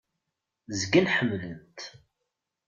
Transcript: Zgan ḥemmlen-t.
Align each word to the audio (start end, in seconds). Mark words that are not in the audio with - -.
Zgan 0.79 1.07
ḥemmlen-t. 1.15 1.79